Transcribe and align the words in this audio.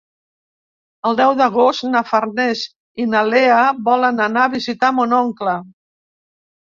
El 1.09 1.17
deu 1.19 1.33
d'agost 1.41 1.85
na 1.89 2.01
Farners 2.13 2.63
i 3.03 3.07
na 3.11 3.23
Lea 3.33 3.61
volen 3.91 4.27
anar 4.29 4.47
a 4.47 4.53
visitar 4.59 4.91
mon 5.01 5.15
oncle. 5.23 5.55